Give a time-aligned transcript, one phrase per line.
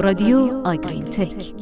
[0.00, 1.52] رادیو آگرین تک.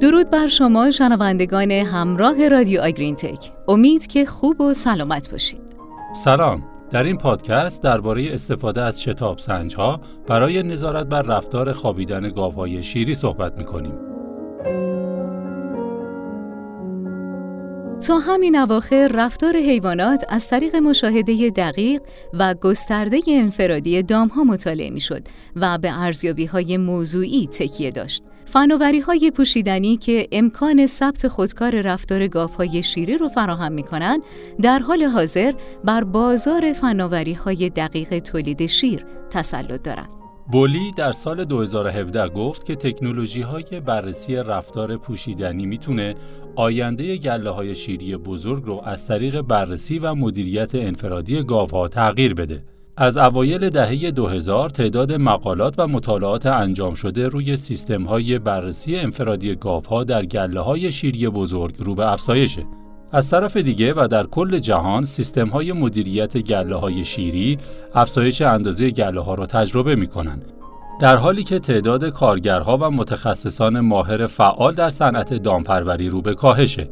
[0.00, 3.52] درود بر شما شنوندگان همراه رادیو آگرین تک.
[3.68, 5.60] امید که خوب و سلامت باشید.
[6.16, 6.62] سلام.
[6.90, 12.82] در این پادکست درباره استفاده از شتاب سنج ها برای نظارت بر رفتار خوابیدن گاوهای
[12.82, 14.09] شیری صحبت می کنیم.
[18.06, 22.00] تا همین اواخر رفتار حیوانات از طریق مشاهده دقیق
[22.34, 25.22] و گسترده انفرادی دامها مطالعه می شد
[25.56, 28.22] و به ارزیابی های موضوعی تکیه داشت.
[28.46, 32.28] فناوری های پوشیدنی که امکان ثبت خودکار رفتار
[32.58, 34.22] های شیری رو فراهم می کنند،
[34.62, 35.52] در حال حاضر
[35.84, 40.19] بر بازار فناوری های دقیق تولید شیر تسلط دارند.
[40.52, 46.14] بولی در سال 2017 گفت که تکنولوژی های بررسی رفتار پوشیدنی می‌تونه
[46.56, 52.62] آینده گله های شیری بزرگ رو از طریق بررسی و مدیریت انفرادی گاوها تغییر بده.
[52.96, 59.54] از اوایل دهه 2000 تعداد مقالات و مطالعات انجام شده روی سیستم های بررسی انفرادی
[59.54, 62.66] گاوها در گله های شیری بزرگ رو به افزایشه.
[63.12, 67.58] از طرف دیگه و در کل جهان سیستم های مدیریت گله های شیری
[67.94, 70.44] افزایش اندازه گله ها را تجربه می کنند.
[71.00, 76.88] در حالی که تعداد کارگرها و متخصصان ماهر فعال در صنعت دامپروری رو به کاهشه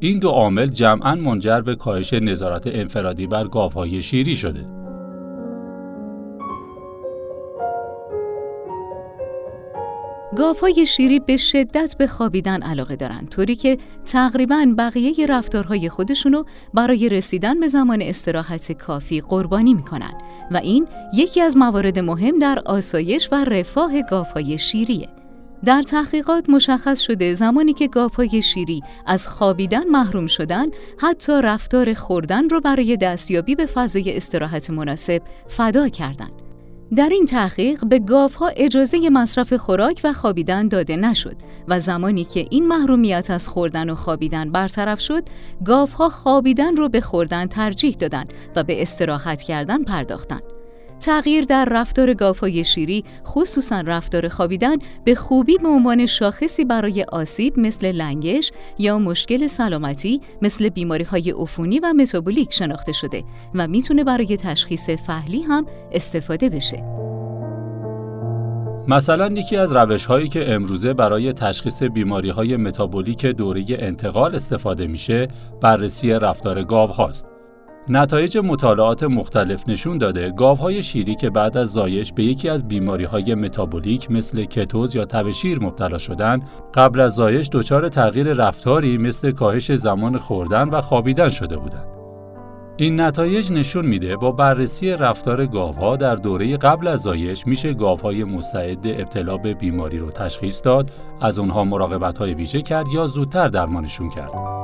[0.00, 4.79] این دو عامل جمعا منجر به کاهش نظارت انفرادی بر گاوهای شیری شده
[10.36, 17.08] گاوهای شیری به شدت به خوابیدن علاقه دارند طوری که تقریبا بقیه رفتارهای خودشونو برای
[17.08, 20.12] رسیدن به زمان استراحت کافی قربانی می‌کنن
[20.50, 25.08] و این یکی از موارد مهم در آسایش و رفاه گاوهای شیریه.
[25.64, 30.66] در تحقیقات مشخص شده زمانی که گاوهای شیری از خوابیدن محروم شدن
[31.00, 36.49] حتی رفتار خوردن رو برای دستیابی به فضای استراحت مناسب فدا کردند.
[36.96, 41.36] در این تحقیق به گاوها اجازه مصرف خوراک و خوابیدن داده نشد
[41.68, 45.22] و زمانی که این محرومیت از خوردن و خوابیدن برطرف شد،
[45.64, 50.59] گاوها خوابیدن رو به خوردن ترجیح دادند و به استراحت کردن پرداختند.
[51.00, 57.58] تغییر در رفتار گاوهای شیری خصوصا رفتار خوابیدن به خوبی به عنوان شاخصی برای آسیب
[57.58, 63.22] مثل لنگش یا مشکل سلامتی مثل بیماری های عفونی و متابولیک شناخته شده
[63.54, 66.84] و می‌تونه برای تشخیص فهلی هم استفاده بشه.
[68.88, 74.86] مثلا یکی از روش هایی که امروزه برای تشخیص بیماری های متابولیک دوره انتقال استفاده
[74.86, 75.28] میشه
[75.60, 77.29] بررسی رفتار گاو هاست.
[77.92, 83.04] نتایج مطالعات مختلف نشون داده گاوهای شیری که بعد از زایش به یکی از بیماری
[83.04, 86.42] های متابولیک مثل کتوز یا تب شیر مبتلا شدن
[86.74, 91.86] قبل از زایش دچار تغییر رفتاری مثل کاهش زمان خوردن و خوابیدن شده بودند.
[92.76, 98.24] این نتایج نشون میده با بررسی رفتار گاوها در دوره قبل از زایش میشه گاوهای
[98.24, 100.90] مستعد ابتلا به بیماری رو تشخیص داد،
[101.20, 104.59] از اونها مراقبت های ویژه کرد یا زودتر درمانشون کرد.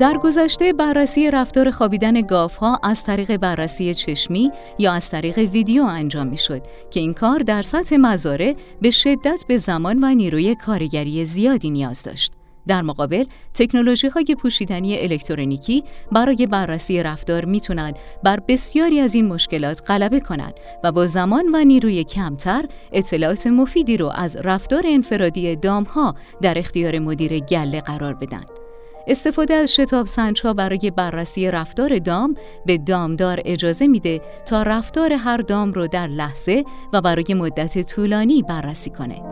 [0.00, 6.26] در گذشته بررسی رفتار خوابیدن گاوها از طریق بررسی چشمی یا از طریق ویدیو انجام
[6.26, 11.24] می شد که این کار در سطح مزاره به شدت به زمان و نیروی کارگری
[11.24, 12.32] زیادی نیاز داشت.
[12.66, 13.24] در مقابل
[13.54, 20.54] تکنولوژی های پوشیدنی الکترونیکی برای بررسی رفتار می‌تونند بر بسیاری از این مشکلات غلبه کنند
[20.84, 26.98] و با زمان و نیروی کمتر اطلاعات مفیدی رو از رفتار انفرادی دامها در اختیار
[26.98, 28.59] مدیر گله قرار بدن.
[29.06, 32.34] استفاده از شتاب سنجها برای بررسی رفتار دام
[32.66, 38.42] به دامدار اجازه میده تا رفتار هر دام رو در لحظه و برای مدت طولانی
[38.42, 39.22] بررسی کنه.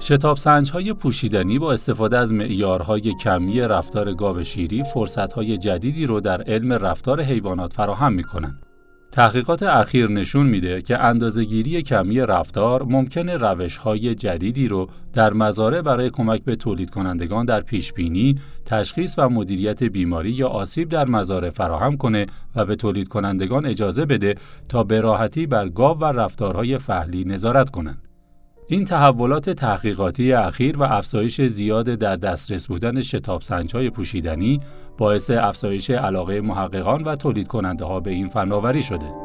[0.00, 0.38] شتاب
[0.72, 6.72] های پوشیدنی با استفاده از معیارهای کمی رفتار گاو شیری فرصتهای جدیدی رو در علم
[6.72, 8.71] رفتار حیوانات فراهم می‌کنند.
[9.12, 15.82] تحقیقات اخیر نشون میده که اندازهگیری کمی رفتار ممکنه روش های جدیدی رو در مزارع
[15.82, 21.08] برای کمک به تولید کنندگان در پیش بینی، تشخیص و مدیریت بیماری یا آسیب در
[21.08, 22.26] مزارع فراهم کنه
[22.56, 24.34] و به تولید کنندگان اجازه بده
[24.68, 28.11] تا به راحتی بر گاو و رفتارهای فهلی نظارت کنند.
[28.72, 33.42] این تحولات تحقیقاتی اخیر و افزایش زیاد در دسترس بودن شتاب
[33.74, 34.60] های پوشیدنی
[34.98, 39.21] باعث افزایش علاقه محققان و تولید کننده ها به این فناوری شده.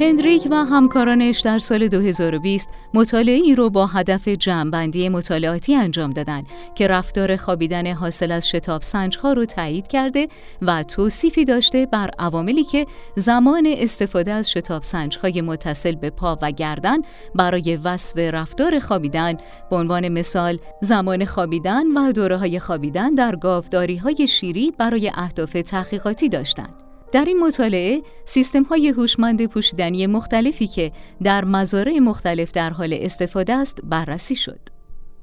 [0.00, 6.46] هندریک و همکارانش در سال 2020 مطالعه ای رو با هدف جمعبندی مطالعاتی انجام دادند
[6.74, 8.82] که رفتار خوابیدن حاصل از شتاب
[9.22, 10.28] ها رو تایید کرده
[10.62, 12.86] و توصیفی داشته بر عواملی که
[13.16, 14.82] زمان استفاده از شتاب
[15.22, 16.98] های متصل به پا و گردن
[17.34, 19.36] برای وصف رفتار خوابیدن
[19.70, 25.52] به عنوان مثال زمان خوابیدن و دوره های خوابیدن در گاوداری های شیری برای اهداف
[25.52, 26.87] تحقیقاتی داشتند.
[27.12, 33.52] در این مطالعه سیستم های هوشمند پوشیدنی مختلفی که در مزارع مختلف در حال استفاده
[33.52, 34.60] است بررسی شد.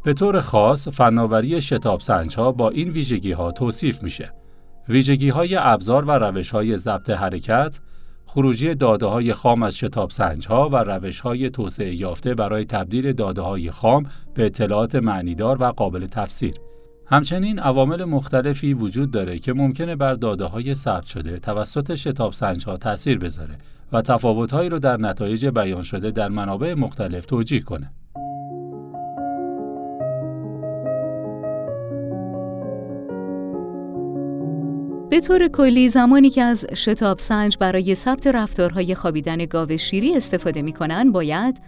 [0.03, 4.33] به طور خاص فناوری شتاب سنج ها با این ویژگی ها توصیف میشه.
[4.89, 7.79] ویژگی های ابزار و روش های ضبط حرکت،
[8.25, 13.13] خروجی داده های خام از شتاب سنج ها و روش های توسعه یافته برای تبدیل
[13.13, 16.53] داده های خام به اطلاعات معنیدار و قابل تفسیر.
[17.07, 22.65] همچنین عوامل مختلفی وجود داره که ممکنه بر داده های ثبت شده توسط شتاب سنج
[22.65, 23.57] ها تاثیر بذاره
[23.91, 27.91] و تفاوتهایی رو در نتایج بیان شده در منابع مختلف توجیه کنه.
[35.09, 40.61] به طور کلی زمانی که از شتاب سنج برای ثبت رفتارهای خوابیدن گاو شیری استفاده
[40.61, 41.61] می کنن باید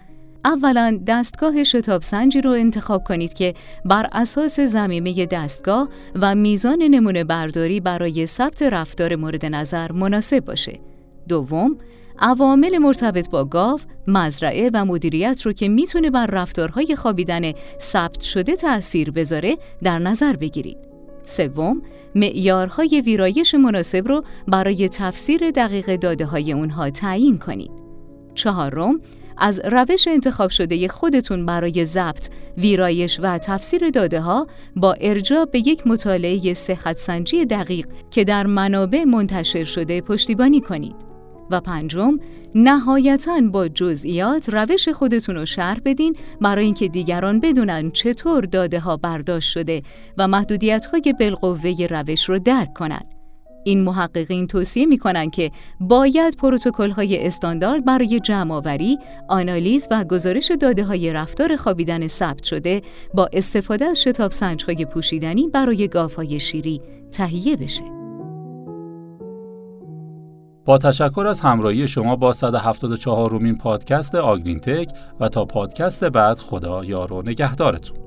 [0.48, 3.54] اولا دستگاه شتاب سنجی رو انتخاب کنید که
[3.86, 10.80] بر اساس زمینه دستگاه و میزان نمونه برداری برای ثبت رفتار مورد نظر مناسب باشه.
[11.28, 11.78] دوم،
[12.20, 18.56] عوامل مرتبط با گاو، مزرعه و مدیریت رو که می‌تونه بر رفتارهای خوابیدن ثبت شده
[18.56, 20.78] تأثیر بذاره در نظر بگیرید.
[21.24, 21.82] سوم،
[22.16, 27.72] معیارهای ویرایش مناسب رو برای تفسیر دقیق داده های اونها تعیین کنید.
[28.36, 29.02] چهارم،
[29.40, 35.60] از روش انتخاب شده خودتون برای ضبط، ویرایش و تفسیر داده ها با ارجاع به
[35.60, 40.96] یک مطالعه صحت سنجی دقیق که در منابع منتشر شده پشتیبانی کنید.
[41.52, 42.20] و پنجم،
[42.56, 48.98] نهایتا با جزئیات روش خودتون رو شرح بدین برای اینکه دیگران بدونن چطور داده ها
[48.98, 49.82] برداشت شده
[50.18, 53.17] و محدودیت های بالقوه روش رو درک کنند.
[53.68, 58.98] این محققین توصیه می کنند که باید پروتکل های استاندارد برای جمعآوری،
[59.30, 62.82] آنالیز و گزارش داده های رفتار خوابیدن ثبت شده
[63.14, 66.82] با استفاده از شتاب سنج های پوشیدنی برای گاف های شیری
[67.12, 67.84] تهیه بشه.
[70.66, 76.40] با تشکر از همراهی شما با 174 رومین پادکست آگرین تک و تا پادکست بعد
[76.40, 78.07] خدا یار و نگهدارتون.